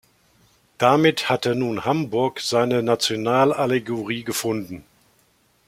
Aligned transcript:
Damit 0.79 1.29
hatte 1.29 1.53
nun 1.55 1.85
Hamburg 1.85 2.39
seine 2.39 2.81
Nationalallegorie 2.81 4.23
gefunden. 4.23 4.83